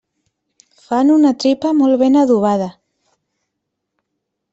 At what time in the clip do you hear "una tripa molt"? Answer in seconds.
1.15-1.99